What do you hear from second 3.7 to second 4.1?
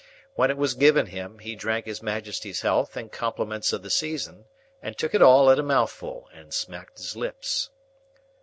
of the